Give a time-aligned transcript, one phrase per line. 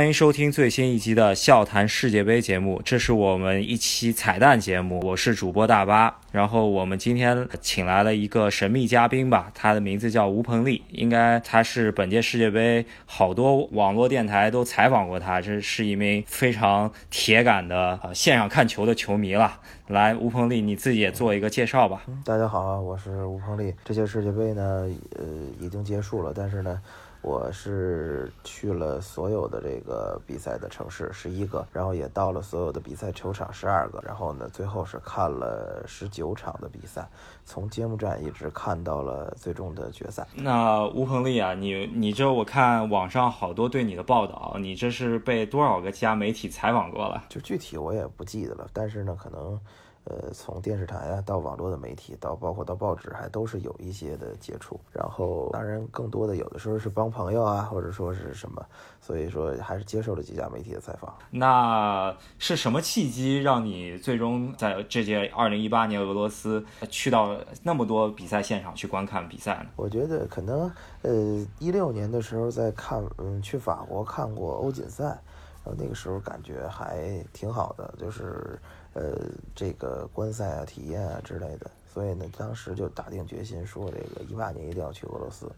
[0.00, 4.98] 欢迎收听最新一集的《笑谈世界杯》节目，这是我们一期彩蛋节目。
[5.04, 19.60] 我是主播大巴，然后我们今天请来了一个神秘嘉宾吧，他的名字叫吴鹏丽，应该他是本届世界杯好多网络电台都采访过他，这是一名非常铁杆的呃线上看球的球迷了。
[19.88, 22.04] 来，吴鹏丽，你自己也做一个介绍吧。
[22.24, 23.74] 大家好啊，我是吴鹏丽。
[23.84, 24.88] 这届世界杯呢，
[25.18, 25.26] 呃，
[25.60, 26.80] 已经结束了，但是呢。
[27.22, 37.06] 我是去了所有的这个比赛的城市十一个，然后也到了所有的比赛球场十二个，然后呢，最后是看了十九场的比赛，
[37.44, 40.26] 从揭幕战一直看到了最终的决赛。
[40.34, 47.22] 那吴鹏丽啊，你你这我看网上好多对你的报道，你这是被多少个家媒体采访过了？
[47.28, 49.60] 就具体我也不记得了，但是呢，可能。
[50.04, 54.80] 呃，从电视台啊到网络的媒体，到包括到报纸，还都是有一些的接触。
[54.92, 58.64] 然后，当然更多的有的时候是帮朋友啊，或者说是什么，
[58.98, 61.14] 所以说还是接受了几家媒体的采访。
[61.30, 69.66] 那是什么契机让你最终在这届二零一八年俄罗斯去到那么多比赛现场去观看比赛呢？
[69.76, 70.68] 我觉得可能
[71.02, 78.58] 呃一六年的时候在看，嗯，去法国看过欧锦赛，然后那个时候感觉还挺好的，就是。
[78.92, 79.16] 呃，
[79.54, 85.50] 这个观赛啊、体验啊之类的，所以呢，当时就打定决心说，这个一八年一定要去俄罗斯。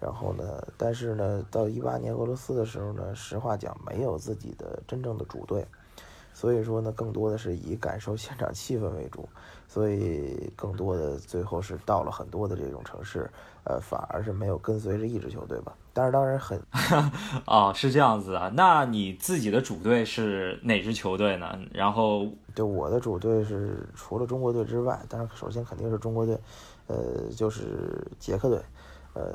[0.00, 5.66] 然后呢，但是呢，到一八年俄罗斯的时候呢，实话讲，没有自己的真正的主队，
[6.38, 9.28] 所以说呢，更多的是以感受现场气氛为主。
[9.66, 13.28] 所以，更多的最后是到了很多的这种城市，
[13.64, 15.74] 呃，反而是没有跟随着一支球队吧。
[15.92, 16.62] 但是，当然很
[17.44, 18.50] 啊， 是这样子啊。
[18.54, 21.58] 那你自己的主队是哪支球队呢？
[21.72, 26.38] 然后，对我的主队是除了中国队之外，当然首先肯定是中国队，
[26.86, 28.62] 呃，就是捷克队，
[29.14, 29.34] 呃。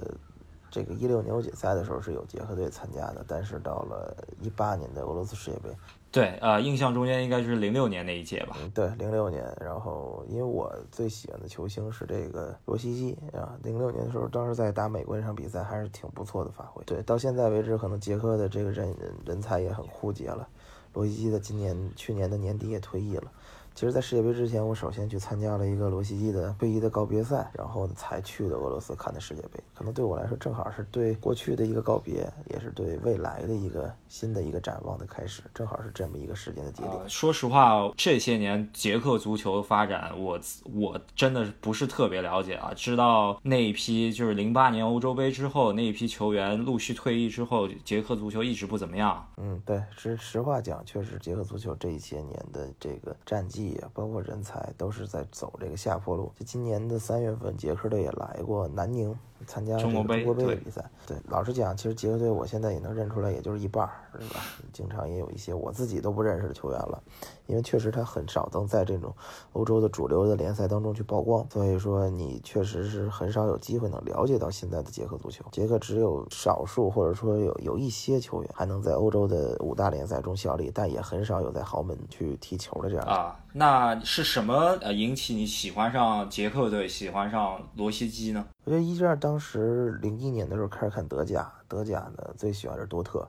[0.74, 5.70] 这个一六年欧锦赛的时候是有捷克队参加的，但是到了一八年的俄罗斯世界杯，
[6.12, 8.58] 对，呃，印象中间应该是零六年那一届吧？
[8.74, 9.46] 对，零六年。
[9.62, 16.84] 然后因为我最喜欢的球星是这个罗西基啊，零六年的时候，当时在打美国那场比赛还是挺不错的发挥。
[16.86, 18.96] 对，到现在为止，可能捷克的这个人
[19.28, 20.48] 人才也很枯竭了。
[20.94, 23.32] 罗西基的今年去年的年底也退役了。
[23.76, 29.60] 其实，在世界杯之前，我首先去参加了一个罗西基的退役的告别赛，然后才去的俄罗斯看的世界杯。
[29.74, 37.10] 可能对我来说，正好是对过去的一个告别，也是对未来的一个新的一个展望的开始，正好是这么一个时间的节点。
[37.10, 40.40] 说实话，这些年捷克足球发展，我
[40.72, 42.72] 我真的不是特别了解啊。
[42.76, 49.28] 知道那一批就是零八年欧洲杯之后那一批球员陆续退役之后，捷克足球一直不怎么样。
[49.38, 53.63] 嗯，对，实实话讲，确实捷克足球这一些年的这个战绩。
[53.94, 56.32] 包括人才都是在走这个下坡路。
[56.38, 59.16] 就今年的三月份，捷克队也来过南宁。
[59.48, 64.40] 参加中国杯的比赛，对，老实讲，其实捷克队我现在也能认出来，也就是一半儿，是吧？
[64.72, 67.02] 经常也有一些我自己都不认识的球员了，
[67.48, 69.14] 因为确实他很少能在这种
[69.54, 75.44] 欧洲的主流的联赛当中去曝光，所以说你确实是很少有机会能了解到现在的捷克足球。
[75.52, 83.40] 捷克只有少数或者说有有一些球员还能在欧洲的五大联赛中效力，但也很少有在豪门去踢球的这样啊。
[83.56, 88.44] 那是什么呃引起你喜欢上捷克队，喜欢上罗西基呢？
[88.66, 93.28] 我觉得一战当时零一年的时候开始看德甲，德甲呢最喜欢是多特，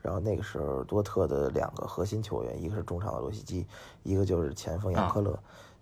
[0.00, 3.66] 然后那个时候多特的两个核心球员，一个是中场的罗西基，
[4.04, 5.36] 一个就是前锋杨科勒。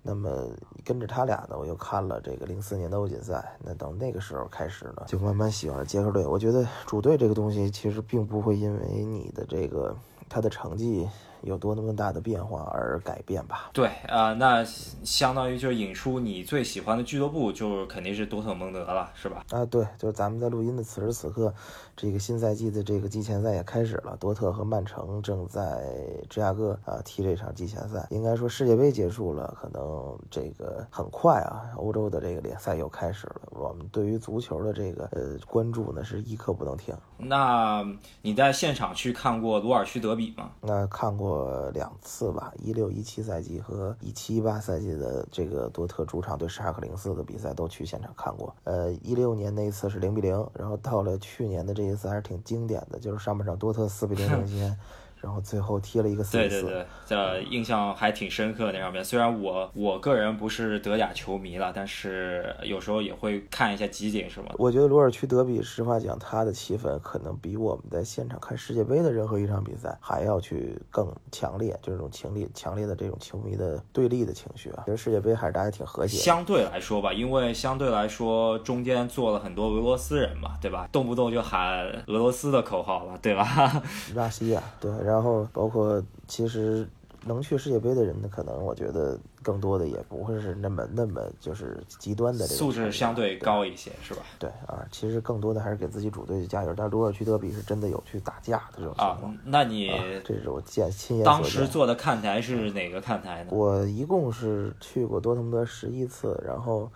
[0.07, 0.49] 那么
[0.85, 3.57] 跟着他俩呢，我又看了这个零四年的欧锦赛。
[3.63, 6.27] 那等那个时候开始呢，就慢慢喜欢了捷克队。
[6.27, 9.97] 我觉得主队这个东西其实并不会因为你的这个
[10.29, 11.09] 他的成绩。
[11.45, 13.71] 有多那么大的变化而改变吧？
[13.73, 19.45] 对啊，那相当于就是引出你最喜欢的俱乐部，就肯定是多特蒙德了，是吧？
[19.51, 21.53] 啊，对，就是咱们在录音的此时此刻，
[21.95, 25.85] 这个新赛季的这个季前赛也开始了，多特和曼城正在
[26.31, 28.07] 芝加哥啊踢这场季前赛。
[28.11, 33.43] 应该说世界杯结束了，可能这个很快啊，欧洲的这个联赛又开始了。
[33.51, 36.95] 我们对于足球的这个呃关注呢，是一刻不能停。
[37.19, 37.87] 那
[38.23, 40.51] 你在现场去看过鲁尔区德比吗？
[40.63, 41.34] 那看过。
[41.35, 48.55] 呃，两次吧，一六一七赛季和一七一八赛季的这个多特主场对沙克零四的比赛都去现场看过。
[48.65, 54.77] 呃，一六年那一次是零比零，然后到了去年的这一次还是挺经典的，就是上半场多特四比零领先。
[55.25, 59.03] 然后最后踢了一个四对对对，这印象还挺深刻那上面。
[59.03, 64.51] 虽然我我个人不是德甲球迷了，但是有时候也会看一下集锦什么。
[64.59, 74.83] 我觉得鲁尔区德比，实话讲，他的气氛可能比我们在现场看世界杯的任何一场比赛还要去更强烈，就是这种情烈、强烈的这种球迷的对立的情绪啊。
[74.85, 76.19] 其实世界杯还是大家挺和谐。
[76.19, 80.87] 相对来说吧，因为相对来说中间坐了很多俄罗斯人嘛，对吧？
[80.93, 83.83] 动不动就喊俄罗斯的口号了，对吧？
[84.15, 85.14] 拉西亚，对，然后
[85.53, 86.87] 包括其实
[87.27, 94.21] 能去世界杯的人呢，可能我觉得更多的也不会是那么那么就是极端的这个素质相对高一些，是吧？
[94.39, 96.75] 对啊，其实更多的还是给自己主队加油。
[96.77, 99.37] 但鲁尔区德比是真的有去打架的这种情况。
[99.45, 99.91] 那你
[100.25, 103.51] 这是我见亲眼当时坐的看台是哪个看台呢？
[103.53, 106.91] 我一共是去过多特蒙德十一次，然后。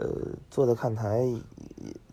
[0.00, 0.08] 呃，
[0.50, 1.30] 坐在看台，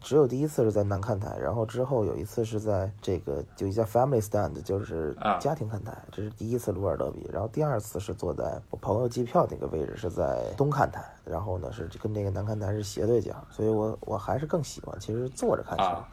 [0.01, 7.25] 只有第一次是在南看台，然后之后有一次是在这个就叫 family stand，就是家庭看台，这是第一次鲁尔德比。
[7.31, 16.03] 然后第二次是坐在我朋友机票那个位置，是在东看台，然后呢是跟这个南看台是斜对角，所以我我还是更喜欢其实坐着看球。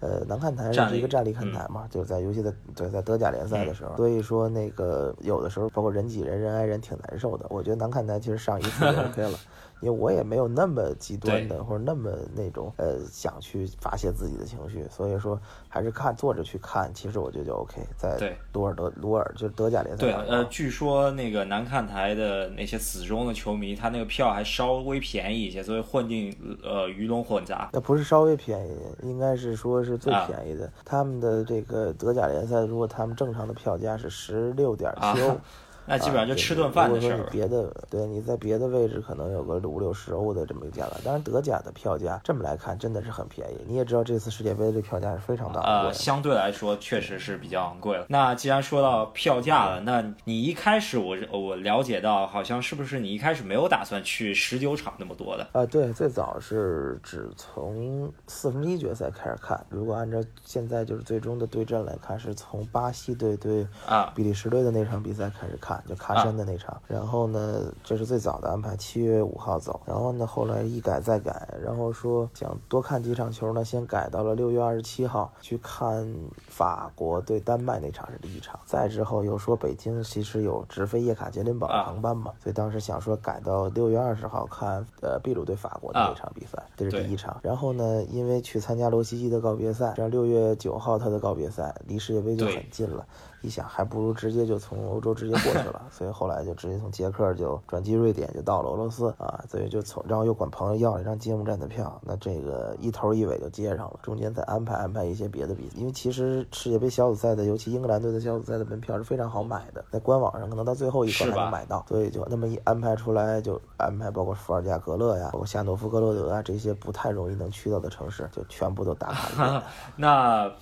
[0.00, 7.46] 呃，南看台是一个站立看台嘛，就是在尤其在对在德甲联赛的时候，所以说那个有的时候包括人挤人、人挨人挺难受的。
[7.50, 9.38] 我觉得南看台其实上一次就 OK 了。
[9.80, 17.80] 因为我也没有那么极端的，或者那么那种呃想去发泄自己的情绪，所以说还是看坐着去看，其实我觉得就 OK。
[17.96, 20.00] 在鲁尔德鲁尔就是德甲联赛。
[20.00, 27.70] 对，呃，据说那个南看台的那些死忠的球迷，他那个票还稍微便宜一些，所以混进呃鱼龙混杂。
[27.72, 30.70] 那不是稍微便宜，应该是说是最便宜的。
[30.84, 35.36] 他们的这个德甲联赛，如果他们正常的票价是十六点七欧。
[35.90, 37.26] 那基本上就吃顿饭的事儿。
[37.30, 40.92] 别的，对，你在别的位置可能有个五六十欧的这么一个价格。
[41.04, 43.56] 当然，德甲的票价这么来看真的是很便宜。
[43.66, 45.66] 你也知道，这次世界杯的票价是非常大的。
[45.66, 48.06] 呃，相对来说确实是比较昂贵了。
[48.08, 55.46] 那既然说到票价了，那你一开始我我了解到，好像是不是你一开始没有打算去十九场那么多的？
[55.52, 59.60] 啊，对，最早是只从四分之一决赛开始看。
[59.68, 65.79] 如果按照现在就是最终的对阵来看，是从巴西队对啊比利时队的那场比赛开始看。
[65.88, 69.80] 就喀山的那场，然后呢，这是最早的安排，七月五号走。
[69.86, 76.06] 然后呢，后来一改再改，然后说想多看几场球呢，先改到了六月二十七号去看
[76.48, 78.58] 法国对丹麦那场是第一场。
[78.64, 87.38] 再之后又说北京其实有直飞叶卡捷琳堡的航班嘛，所以当时想说改到六月二十号看呃秘鲁对法国的那场比赛，这是第一场。
[87.42, 93.06] 然后呢，因为去参加罗西基的告别赛，这样六月九号他的告别赛离世界杯就很近了。
[93.42, 119.62] 一想，还不如直接就从欧洲直接过去了，所以后来就直接从捷克就转机瑞典，就到了俄罗斯啊，所以就从，然后又管朋友要了一张揭幕战的票，那这个一头一尾就接上了，中间再安排安排一些别的比赛，因为其实世界杯小组赛的，尤其英格兰队的小组赛的门票是非常好买的，在官网上可能到最后一刻才能买到，所以就那么一安排出来，就安排包括伏尔加格勒呀，包括夏诺夫哥罗德啊这些不太容易能去到的城市，就全部都打卡。
[119.96, 120.52] 那。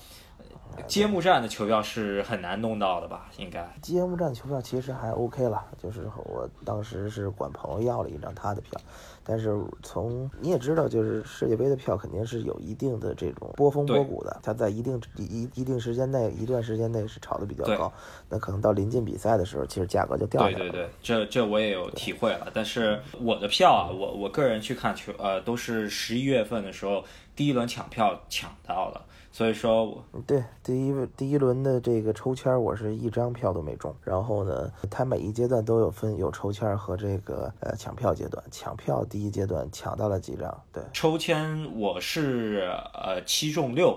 [0.86, 3.30] 揭幕战的球票是很难弄到的吧？
[3.36, 8.80] 应该揭幕战球票其实还 OK 了，就是我当时是管朋友要了一张他的票，
[9.24, 17.92] 但是从你也知道，就是世界杯的票肯定是有一定的这种波峰波谷的，它在一定一一定时间内一段时间内是炒的比较高，
[18.28, 20.58] 那可能到临近比赛的时候，其实价格就掉下来了。
[20.58, 22.48] 对对对，这这我也有体会了。
[22.54, 27.04] 但是我的票啊，我我个人去看球，呃，都是十一月份的时候
[27.34, 29.04] 第一轮抢票抢到了。
[29.38, 33.94] 所以说，我对第一第一轮的这个抽签，我是一张票都没中。
[34.02, 38.42] 然后呢，它每一阶段都有分有抽签和这个呃抢票阶段。
[38.50, 40.60] 抢票第一阶段抢到了几张？
[40.72, 43.96] 对，抽签我是呃七中六。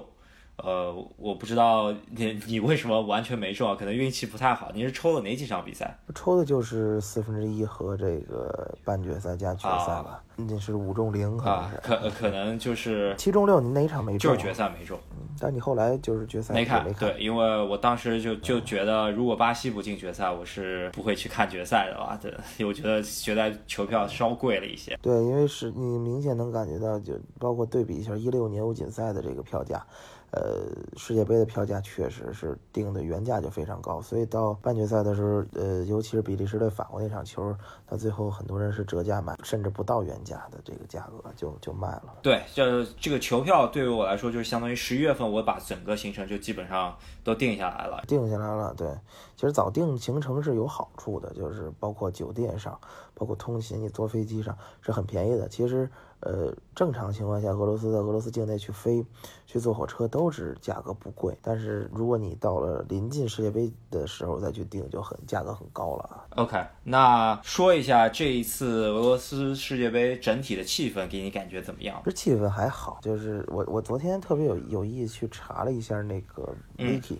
[0.63, 4.71] 呃，我不知道你你为什么完全没中啊，可能运气不太好。
[4.73, 5.97] 你是抽了哪几场比赛？
[6.15, 10.23] 抽的就是四分之一和这个半决赛加决赛吧。
[10.35, 11.77] 那是五中零，可能是。
[11.83, 14.31] 可可能就是七中六，你哪场没中？
[14.31, 14.97] 就是决赛没中。
[15.39, 22.19] 但你后来就是决赛没看，对，因为我当时就就觉得，如果巴西不进决赛，我是不会去看决赛的吧？
[22.21, 24.97] 对，我觉得决赛球票稍贵了一些。
[25.01, 29.83] 对，因为是你明显能感觉到，就包括对比一下一六年欧锦赛的这个票价。
[30.31, 37.53] 呃，世界杯的票价确实是定的原价就非常高，所以到半决赛的时候，呃，尤其是比利时对法国那场球，
[37.85, 42.13] 到最后很多人是折价买，甚至不到原价的这个价格就就卖了。
[42.21, 46.95] 对，这这个球票对于我来说，就是相当于十一月份我把整个行程就基本上
[47.25, 48.01] 都定下来了。
[48.07, 48.87] 定下来了，对，
[49.35, 52.79] 其实早定行程是有好处的，就是包括酒店上，
[53.13, 55.49] 包括通勤，你坐飞机上是很便宜的。
[55.49, 55.89] 其实。
[56.21, 59.03] 呃，正常情况下，俄罗斯在俄罗斯境内去飞，
[59.45, 61.37] 去坐火车都是价格不贵。
[61.41, 66.25] 但是如果你到了临近世界杯的时候再去订，就很价格很高了啊。
[66.37, 72.01] OK，那说一下这一次俄罗斯世界杯整体的气氛，给你感觉怎么样？
[72.05, 77.17] 这气氛还好，就是我我昨天特别有有意去查了一下那个 Wiki。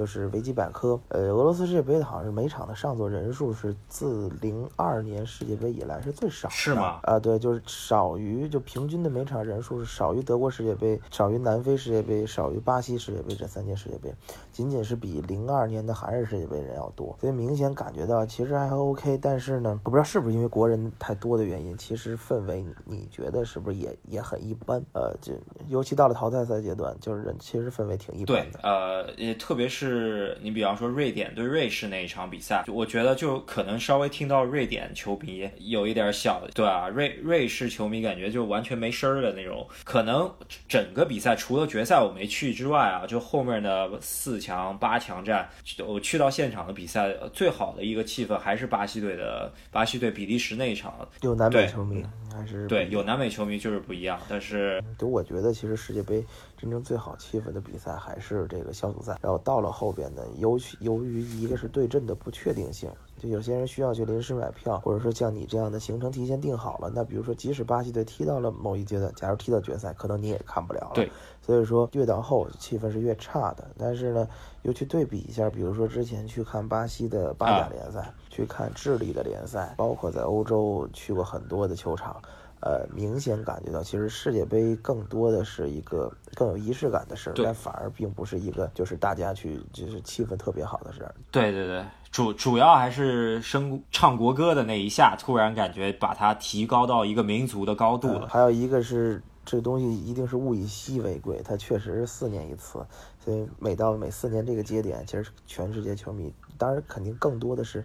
[0.00, 7.00] 就是维基百科，呃，俄罗斯世界杯的好像是每场的上座人数是自零二年世界杯以来是最少的，是吗？
[7.02, 14.10] 啊，对，就是少于就平均的每场人数是少于德国世界杯、少于南非世界杯、少于巴西世界杯这三届世界杯，
[14.50, 24.82] 仅仅是比零二年的韩日世界杯人要多，所以明显感觉到其实还 OK，但是呢，我不知道是不是因为国人太多的原因，其实氛围你觉得是不是也也很一般？
[24.94, 25.34] 呃，就
[25.68, 28.58] 尤其到了淘汰赛阶段，就是人其实氛围挺一般的。
[28.58, 29.89] 对，呃，也特别是。
[29.90, 39.66] 是你比方说瑞典对瑞士那一场比赛，我觉得就可能稍微听到瑞典球迷有一点小，对啊，瑞瑞士球迷感觉就完全没声儿的那种。
[39.84, 40.32] 可能
[40.68, 45.48] 整个比赛除了决赛我没去之外啊，就后面的四强、八强战，
[45.86, 51.08] 我去到现场的比赛，最好的一个气氛还是巴西队的巴西队比利时那一场。
[51.22, 56.24] 有南美球迷还是对有南美球迷就是不一样，但是就我觉得其实世界杯。
[56.60, 70.92] 真正最好气氛的比赛还是这个小组赛，然后到了后边呢，由由于一个是对阵的不确定性，就有些人需要去临时买票，或者说像你这样的行程提前定好了，那比如说即使巴西队踢到了某一阶段，假如踢到决赛，可能你也看不了了。
[70.94, 71.10] 对，
[71.40, 73.70] 所以说越到后气氛是越差的。
[73.78, 74.28] 但是呢，
[74.62, 82.20] 又去对比一下，比如说之前去看巴西的巴甲联赛，去看智利的联赛，包括在欧洲去过很多的球场。
[82.62, 91.14] 呃，明显感觉到，其实世界杯更多的是一个更有仪式感的事儿，但反而并不是一个就是大家去就是气氛特别好的事儿。
[91.30, 98.28] 对对对，主主要还是声唱国歌的那一下，突然感觉把它提高到一个民族的高度了。
[98.28, 102.84] 还有一个是这东西一定是物以稀为贵，它确实是四年一次，
[103.24, 107.82] 所以每到每四年这个节点，其实全世界球迷，当然肯定更多的是，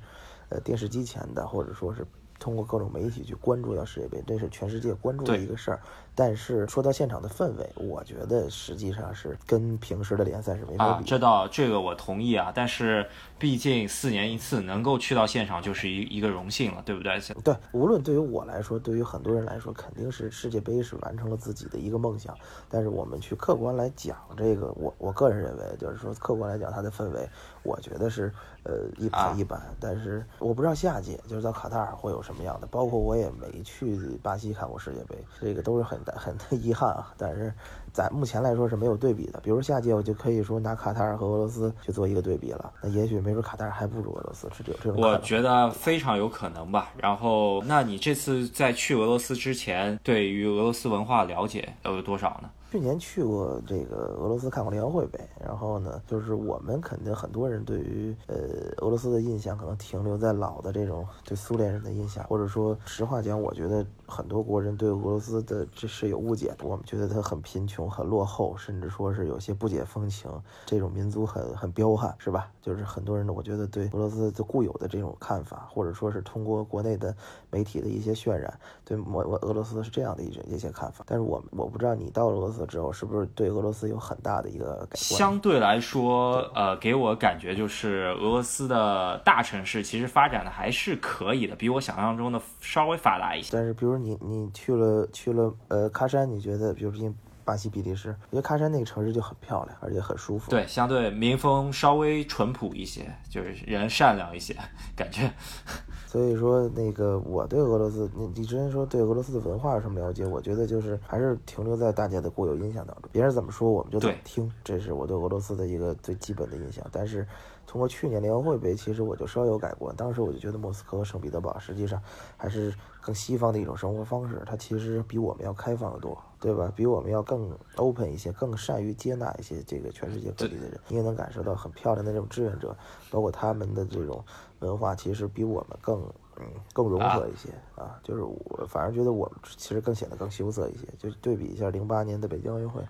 [0.49, 2.05] 呃，电视机前的或者说是。
[2.39, 5.79] 通过各种媒体去关注到世界杯，这是全世界关注的一个事儿。
[6.17, 11.03] 但是说到现场的氛围，我觉得实际上是跟平时的联赛是没法比。
[11.03, 13.05] 这倒这个我同意啊，但是
[13.37, 17.19] 毕竟四年一次，能够去到现场就是一一个荣幸了，对不对？
[17.43, 22.33] 对，无论对于我来说，对于很多人来说，肯定是世界杯是完成了自己的一个梦想。
[22.69, 27.27] 但是我们去客观来讲，这个我我个人认为，就是说客观来讲，它的氛围，
[27.61, 28.31] 我觉得是
[28.63, 29.61] 呃一般一般。
[29.81, 35.99] 但是我不知道下届就是到卡塔尔会有什么样的，包括我也没去巴西看过世界杯，这个都是很。
[36.13, 37.53] 很遗憾啊，但是
[37.93, 39.39] 在目前来说是没有对比的。
[39.41, 45.01] 比如下届我就可以说拿卡塔尔和俄罗斯去做一个对比了，那也许没准卡塔尔还不如俄罗斯，是有这种。
[45.01, 46.91] 我觉得非常有可能吧。
[46.97, 52.49] 然后，那你这次在去俄罗斯之前，对于俄罗斯文化了解有多少呢？
[52.75, 58.35] 去年去过这个俄罗斯看过联合会呗，然后呢，就是我们肯定很多人对于呃
[58.79, 66.65] 俄罗斯的印象可能停留在老的这种对苏联人的印象，或者说实话讲，我觉得很多国人对俄罗斯的这是有误解的。
[66.65, 70.29] 我们觉得他很贫穷、很落后，甚至说是有些不解风情，
[70.65, 72.51] 这种民族很很彪悍，是吧？
[72.61, 77.15] 就是很多人呢，我觉得对俄罗斯的固有的这种看法，或者说是通过国内的
[77.49, 81.05] 媒体的一些渲染，对我俄罗斯是这样的一一些看法。
[81.07, 82.64] 但是我我不知道你到俄罗斯。
[82.65, 85.19] 之后是不是对俄罗斯有很大的一个改观？
[85.19, 93.49] 相对来说，呃，给我感觉就是俄罗斯的大城市其实发展的还是可以的，比我想象中的稍微发达一些。
[93.53, 97.13] 但是，比如你你去了去了呃喀山，你觉得，比如说
[97.45, 100.49] 巴西比利时，因为喀山那个城市就很漂亮，而且很舒服。
[100.49, 104.53] 对，相对民风稍微淳朴一些，就是人善良一些，
[104.95, 105.31] 感觉。
[106.07, 110.25] 所以说，那个我对俄罗斯，你你之前说对俄罗斯的文化有什么了解？
[110.25, 116.85] 我觉得就是还是停留在大家的固有印象当中，别人怎么说我们就怎么听，这是我对俄罗斯的一个最基本的印象。
[116.89, 117.27] 但是
[117.75, 119.93] 通过去年联合会杯，其实我就稍有改观。
[119.97, 122.01] 当时我就觉得莫斯科和圣彼得堡实际上
[122.37, 126.71] 还是更西方的一种生活方式，它其实比我们要开放得多，对吧？
[126.73, 130.79] 比我们要更 open 一些，更善于接纳一些这个全世界各地的人。
[130.87, 132.73] 你也能感受到很漂亮的这种志愿者，
[133.11, 134.23] 包括他们的这种。
[134.59, 136.01] 文化其实比我们更，
[136.39, 137.99] 嗯，更融合一些啊。
[138.01, 140.87] 就是我反而觉得我们其实更显得更羞涩一些。
[140.97, 142.81] 就对比一下零八年的北京奥运会，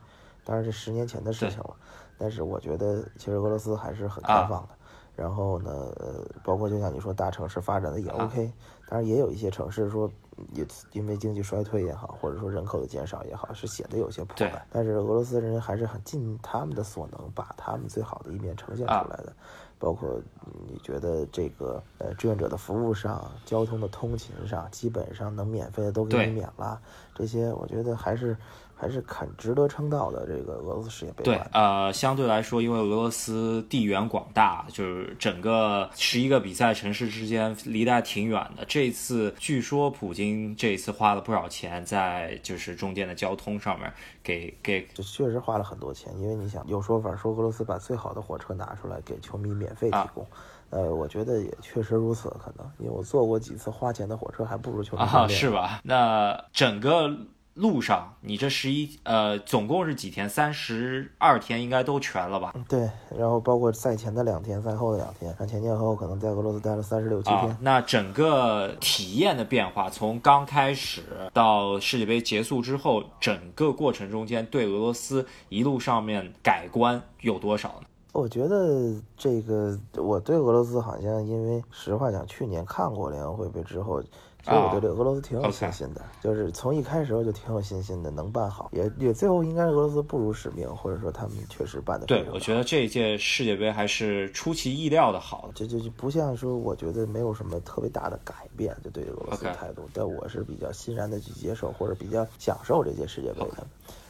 [0.45, 1.75] 当然这十年前的事情了。
[2.17, 4.69] 但是我觉得其实俄罗斯还是很开放的。
[5.15, 8.51] 然后呢，呃，包括就像你说，大城市发展的也 OK。
[8.89, 10.11] 当然也有一些城市说，
[10.51, 14.67] 也因为经济衰退也好，或者说人口的减少也好，是显得有些破败。
[14.69, 19.31] 但是俄罗斯人还是很尽他们的所能，把他们最好的一面呈现出来的。
[19.79, 20.21] 包括
[20.67, 26.81] 你觉得这个呃志愿者的服务上、交通的通勤上，基本上能免费的都给你免了，
[27.13, 28.35] 这些我觉得还是。
[28.75, 31.23] 还是很值得称道的这个俄罗斯世界杯。
[31.23, 38.65] 对，呃，相对来说，因为俄罗斯地缘广大，就是整个十一个比赛城市之间离得还挺远的。
[38.67, 43.91] 这次据说普京这一次花了不少钱在就是中间的交通上面，
[44.21, 46.11] 给给，这确实花了很多钱。
[46.19, 50.27] 因为你想，有说法说俄罗斯把最好的火车拿出来给球迷免费提供，
[50.69, 52.69] 呃，我觉得也确实如此可能。
[52.79, 55.79] 因为我坐过几次花钱的火车，还不如球迷啊，是吧？
[55.83, 57.09] 那整个。
[57.55, 60.29] 路上，你这十一呃，总共是几天？
[60.29, 62.53] 三十二天应该都全了吧？
[62.67, 67.57] 对，然后包括赛前的两天，赛后的两天，前前后后可能在俄罗斯待了三十六七天。
[67.61, 77.87] 那整个体验的变化，从刚开始到世界杯结束之后，整个过程中间对俄罗斯一路上面改观有多少呢？
[78.11, 84.03] 我觉得这个我对俄罗斯好像，因为实话讲，去年看过联合会杯之后。
[84.45, 92.05] 所以我对这俄罗斯挺有信心的，就是从一开始我就挺有信心的，能办好，也也最后应该是俄罗斯不辱使命，或者说他们确实办的。
[92.05, 103.65] 对，我觉得这一届世界杯还是出其意料的好，这就就不像说我觉得没有什么特别大的改变，就对俄罗斯态度，但我是比较欣然的去接受，或者比较享受这届世界杯的。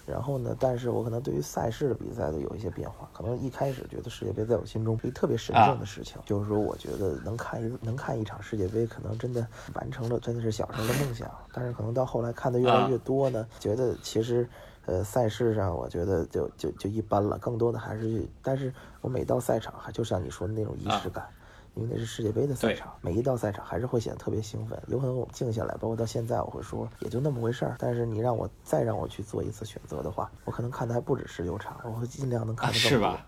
[0.05, 0.55] 然后呢？
[0.59, 3.09] 但是我可能对于赛事的比赛的有一些变化。
[3.13, 11.29] 可能一开始觉得世界杯在我心中是一个特别神圣的事情，就是说我觉得能看一能看一场世界杯，可能真的完成了真的是小时候的梦想。
[11.51, 14.47] 但是可能到后来看的越来越多呢，觉得其实，
[14.85, 17.37] 呃，赛事上我觉得就就就一般了。
[17.39, 18.71] 更多的还是，但是
[19.01, 21.27] 我每到赛场，还就像你说的那种仪式感。
[21.75, 24.81] 因为那是世界杯的赛场，每一道赛场还是会显得特别兴奋。
[24.87, 27.75] 有可能我们静下来，包括到现在，我会说也就那么回事儿。
[27.77, 33.19] 但是你让我再让我去做一次选择的话，我可能看的还不止十六场，我会尽量能看得更多。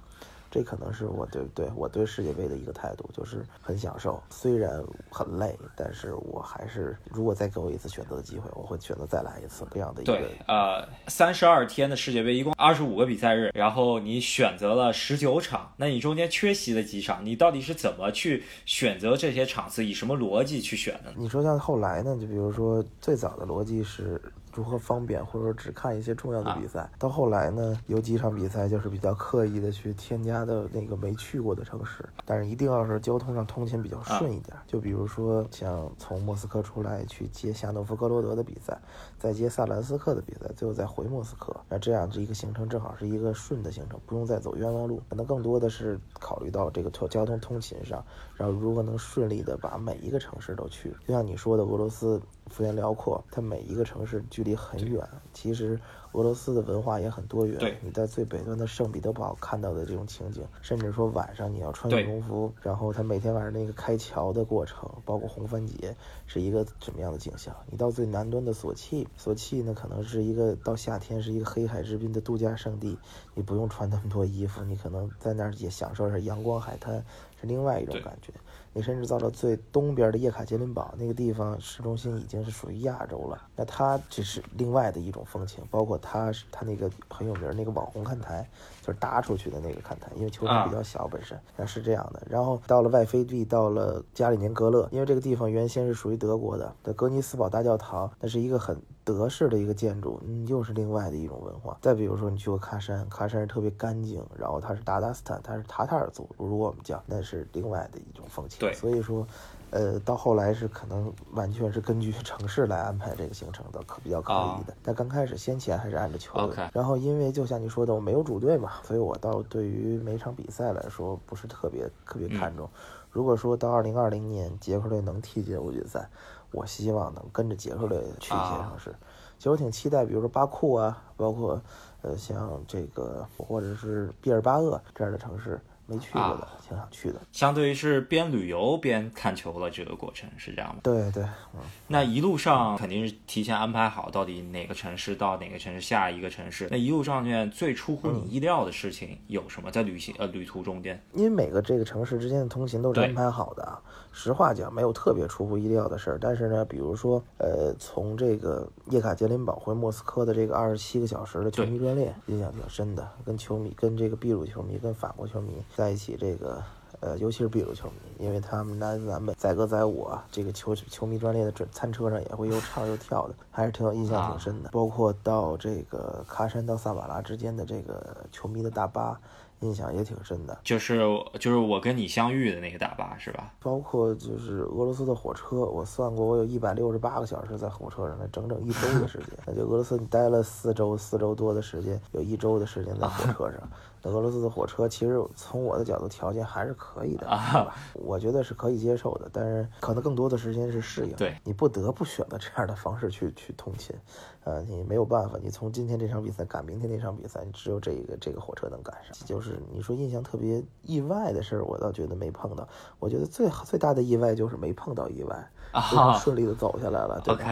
[0.57, 10.13] 这可能是我对不对我对世界杯的一个态度，就是很享受，虽然很累，但是我还是如果再给我一次选择的机会，我会选择再来一次这样的一个。
[10.13, 17.23] 对，呃，三十二天的世界杯一共二十五个比赛日，然后你选择了十九场，那你中间缺席了几场？
[17.23, 19.85] 你到底是怎么去选择这些场次？
[19.85, 21.13] 以什么逻辑去选的？
[21.15, 22.17] 你说像后来呢？
[22.19, 24.19] 就比如说最早的逻辑是。
[24.57, 26.89] 如何方便，或者说只看一些重要的比赛。
[26.97, 34.57] 到后来呢，有几场比赛就是比较刻意的去添加的那个没去过的城市，但是一定要是交通上通勤比较顺一点。
[34.65, 38.75] 就比如说像从莫斯科出来去接夏诺夫哥罗德的比赛，
[39.19, 41.55] 再接萨兰斯克的比赛，最后再回莫斯科。
[41.69, 44.99] 那这样这一个行程正好是一个顺的行程，不用再走冤枉路。
[45.07, 48.03] 可能更多的是考虑到这个交通通勤上，
[48.35, 50.91] 然后如何能顺利的把每一个城市都去。
[51.05, 52.19] 就像你说的，俄罗斯。
[52.49, 55.07] 幅员辽阔，它每一个城市距离很远。
[55.33, 55.79] 其实
[56.13, 57.57] 俄罗斯的文化也很多元。
[57.57, 65.95] 对，你在最北端的圣彼得堡看到的这种情景，甚至说晚上你要穿羽绒服，然后它每天晚上那个开桥的过程，包括红番节，
[66.27, 67.55] 是一个什么样的景象？
[67.71, 72.97] 你到最南端的索契，索契呢可能是一个到夏天是一个黑海之滨的度假胜地，
[73.33, 77.03] 你不用穿那么多衣服，你可能在那儿也享受着阳光海滩，
[77.41, 78.31] 是另外一种感觉。
[78.73, 83.41] 你甚至到了最东边的叶卡捷琳堡那个地方，市中心已经是属于亚洲了。
[83.55, 88.47] 那它这是另外的一种风情，包括它是它那个很有名那个网红看台，
[88.87, 92.21] 就是搭出去的那个看台，因为球场比较小本身，那是这样的。
[92.29, 98.77] 然后到了外飞地，到了加里宁格勒，因为这个地方原先是属于德国的，的格尼斯堡大教堂，那是一个很。
[99.03, 101.77] 德式的一个建筑，嗯，又是另外的一种文化。
[101.81, 108.59] 再比如说，你去过喀山，喀山是特别干净，然后它是达达斯坦，它是塔塔尔族，如果我们讲，那是另外的一种风情。
[108.59, 109.25] 对，所以说，
[109.71, 114.73] 呃，到后来是可能完全是根据城市来安排这个行程的，可比较可以的。
[114.81, 122.69] 但刚开始先前还是按照球队，然后因为就像你说的，我没有主队嘛，所以我倒对于每场比赛来说不是特别特别看重。
[123.11, 126.09] 如果说到二零二零年捷克队能踢进欧锦赛。
[126.53, 128.95] 我希望能跟着捷克队去一些城市，
[129.37, 131.61] 其实我挺期待，比如说巴库啊，包括
[132.01, 135.59] 呃像这个或者是毕尔巴鄂这样的城市。
[135.87, 137.21] 没去过的，挺想去的。
[137.31, 140.81] 相对于是边旅游边看球的这个过程，是这样吗？
[140.83, 141.23] 对对，
[141.53, 141.61] 嗯。
[141.87, 146.67] 那一路上肯定是提前安排好，到底哪个城市到哪个城市，下一个城市。
[146.69, 149.71] 那一路上面最出乎你意料的事情有什么？
[149.71, 153.79] 在旅行呃旅途中间，因为每个这个城市之间的通勤都是安排好的。
[154.17, 156.17] 实话讲，没有特别出乎意料的事儿。
[156.19, 163.07] 但是呢，比如说，呃，从这个叶卡捷琳堡回莫斯科的这个二十七个小时的球迷专列，印象挺深的。
[163.23, 165.63] 跟球迷，跟这个秘鲁球迷，跟法国球迷。
[165.75, 166.63] 在一起，这个，
[166.99, 174.71] 呃，尤其是秘鲁球迷，因为他们南南北载歌载舞啊，这个球球迷专列的准餐车上也会又唱又跳的，还是挺有印象挺深的。
[174.71, 179.19] 包括到这个喀山到萨瓦拉之间的这个球迷的大巴，
[179.61, 180.57] 印象也挺深的。
[180.63, 180.99] 就是
[181.39, 183.53] 就是我跟你相遇的那个大巴是吧？
[183.59, 189.29] 包括就是俄罗斯的火车，我算过，我有一百六十八个小时在火车上，那整整一周的时间。
[189.45, 193.69] 那就俄罗斯你待了四周，四周多的时间，有一周的时间在火车上。
[194.07, 201.15] 俄罗斯的火车其实从我的角度条件还是可以的，啊，我觉得是可以接受的，但是可能更多的时间是适应。
[201.15, 203.95] 对，你不得不选择这样的方式去去通勤，
[204.43, 209.13] 呃，你没有办法，你从今天这场比赛赶明天那场比赛，你只有这个这个火车能赶上。
[209.25, 212.67] 就是你说印象特别意外的事儿，我倒觉得没碰到。
[212.99, 217.43] 我觉得最最大的意外就是没碰到意外，啊，顺利的走下来了，对吧？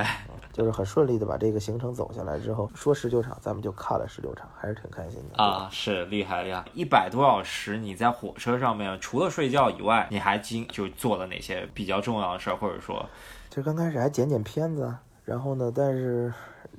[0.51, 5.67] 就是很顺利的把这个行程走下来之后，说十九场，咱们就看了十九场，还是挺开心的啊！
[5.69, 13.05] 是厉害厉害，一百多小时你在火车上面，除了睡觉以外，你还经就做了哪些比较重要的事儿，或者说，
[13.49, 16.33] 就刚开始还剪剪片子，然后呢，但是。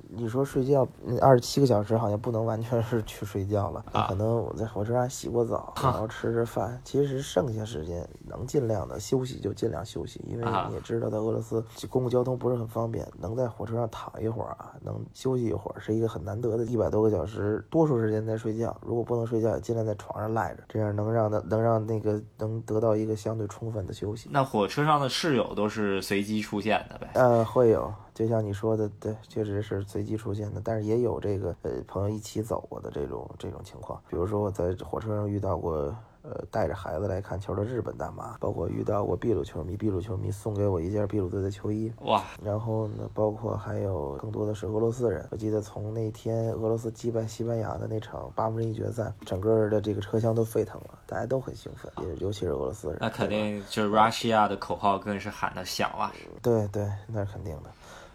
[0.09, 0.87] 你说睡觉，
[1.21, 6.79] 二十七个小时好像不能完全是去睡觉了，可能我在火车上洗过澡，然后吃吃饭。
[6.83, 16.65] 其实剩下时间能尽量的休息就尽量休息，因为你也知道，在俄罗斯公共交通不是很方便，能在火车上躺一会儿啊，能休息一会儿，是一个很难得的。
[16.65, 24.29] 一百多个小时，多数时间在睡觉，如果不能睡觉，也尽量在床上赖着，这样能让他能让那个能得到一个相对充分的休息。
[24.31, 27.09] 那火车上的室友都是随机出现的呗？
[27.13, 27.93] 呃，会有。
[28.17, 34.01] 就像你说的，对，确实是随机出现的，但是也有这个呃朋友一起走过的这种这种情况。
[34.09, 42.23] 比如说我在火车上遇到过，呃带着孩子来看球的日本大妈，包括遇到过秘鲁球迷，秘鲁球迷送给我一件秘鲁队的球衣，哇。
[42.43, 45.23] 然后呢，包括还有更多的是俄罗斯人。
[45.29, 52.97] 我记得从那天俄罗斯击败西班牙的那场八分之一决赛，整个的这个车厢都沸腾了，大家都很兴奋，也尤其是俄罗斯人。
[52.99, 56.11] 那肯定就是 Russia 的口号更是喊的响啊。
[56.41, 57.69] 对对，那是肯定的。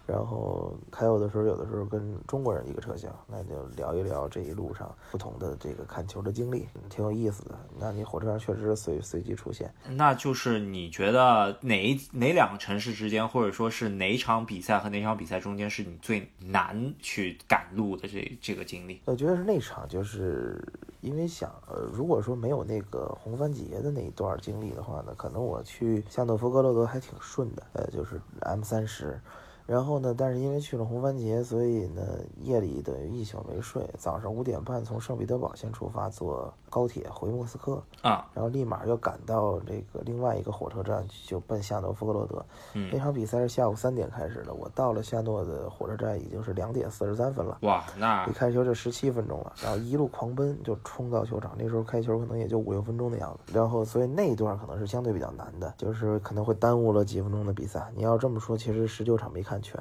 [0.07, 7.59] 然后还有的时候，有的时候跟中国人一个车厢，那就聊一聊这一路上不同的这个看球的经历，挺有意思的。
[7.79, 9.73] 那你火车上确实是随随机出现。
[9.91, 19.01] 那就是你觉得哪哪两个城市之间，或者说是哪场比赛和哪场比赛中间，是你最难去赶路的这这个经历？
[19.05, 20.61] 我觉得是那场，就是
[21.01, 29.21] 因为想，呃，如果说没有那个红番节的那一段经历的话呢，可能我去夏诺夫哥罗德还挺顺的，呃，就是 M 三十。
[29.66, 30.14] 然后呢？
[30.16, 32.03] 但是因为去了红番茄，所以呢，
[32.40, 33.88] 夜里等于一宿没睡。
[33.96, 42.45] 早上五点半从圣彼得堡先出发，坐高铁回莫斯科啊，然后立马又赶到这个另外一个火车站，就奔夏诺夫格罗德。
[42.91, 47.59] 那场比赛是下午三点开始的，我到了夏诺的火车站已经是两点四十三分了。
[47.63, 51.55] 哇，那离开球就十七分钟了，然后一路狂奔就冲到球场。
[51.59, 57.91] 那时候开球可能也就五六分钟的样子，然后所以那一段可能是相对比较难的，就是可能会耽误了几分钟的比赛。
[57.95, 59.63] 你要这么说，其实十九场没看。
[59.63, 59.79] 全，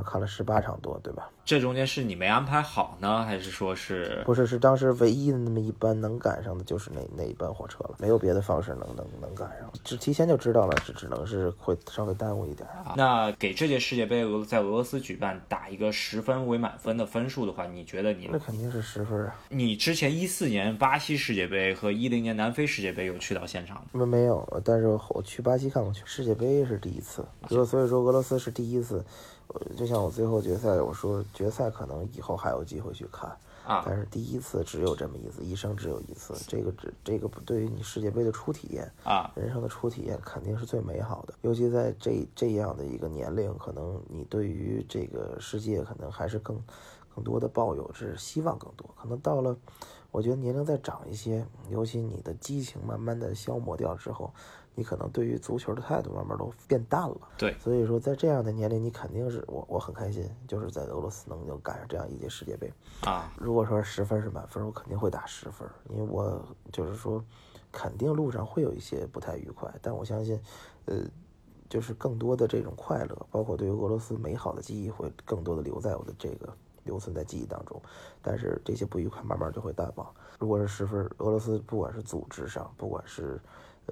[0.00, 1.28] 看了十八场多，对吧？
[1.44, 4.22] 这中间是你没安排好呢，还是说是？
[4.24, 12.94] 不是，是当时唯一的那么一班能赶上的，就是那那一班火车了，没有别的方式能能能赶上，只提前就知道了，只只能是会稍微耽误一点啊。
[12.96, 19.34] 那给这届世界杯俄在俄罗斯举办打一个十分为满分的分数的话，你觉得你那肯定是十分啊？
[19.48, 23.86] 你之前一四年巴西世界杯和一零年南非世界杯有去到现场吗？
[23.92, 29.04] 没没有，但是我去巴西看过去，世界杯是第一次，所所以说俄罗斯是第一次。
[29.76, 33.30] 就像我最后决赛，我说决赛可能以后还有机会去看
[33.66, 46.60] 啊，但是第一次只有这么一次，一生只有一次，这个只这个对于你世界杯的初体验啊，人生的初体验肯定是最美好的，尤其在这这样的一个年龄，可能你对于这个世界可能还是更
[47.14, 49.56] 更多的抱有是希望更多，可能到了
[50.10, 54.32] 我觉得年龄再长一些，尤其你的激情慢慢的消磨掉之后。
[54.74, 63.30] 你可能对于足球的态度慢慢都变淡了，对，所以说在这样的年龄，你肯定是我我很开心，就是在俄罗斯能够赶上这样一届世界杯啊。
[63.36, 67.22] 如果说十分是满分，我肯定会打十分，因为我就是说，
[67.70, 70.40] 肯定路上会有一些不太愉快，但我相信，
[70.86, 71.04] 呃，
[71.68, 76.50] 就是更多的这种快乐，包括对于俄罗斯美好的记忆，会更多的留在我的这个
[76.84, 77.80] 留存在记忆当中。
[78.22, 80.14] 但是这些不愉快慢慢就会淡忘。
[80.38, 83.38] 如果是十分，俄罗斯不管是组织上，不管是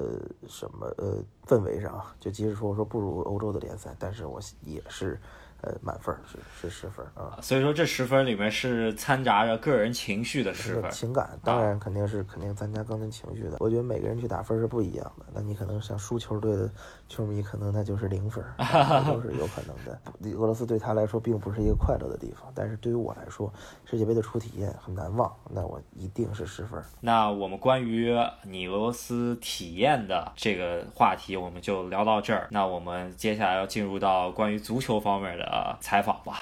[0.01, 5.21] 呃，什么呃，氛围上，就即使说说不如欧洲的联赛，但是我也是。
[5.63, 13.57] 呃，满分是是十分啊，所以说这十分里面是掺杂着个人情绪的十分，情感当然肯定是肯定参加个人情绪的。
[13.61, 16.71] 我觉得每个人去打分是不一样的，那你可能像输球队的
[17.09, 18.43] 球迷，可能那就是零分，
[19.07, 20.01] 都是有可能的。
[20.39, 23.53] 俄罗斯对他来说并不是一个快乐的地方，但是对于我来说，
[23.85, 26.83] 世界杯的初体验很难忘，那我一定是十分。
[27.01, 32.49] 那我们关于你俄罗斯体验的这个话题，我们就聊到这儿。
[32.51, 35.50] 那我们接下来要进入到关于足球方面的。
[35.51, 36.39] 呃，采访吧。